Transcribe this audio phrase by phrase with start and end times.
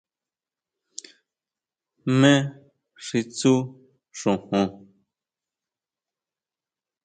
[2.03, 2.33] ¿Jmé
[3.05, 3.53] xi tsú
[4.19, 4.67] xojon?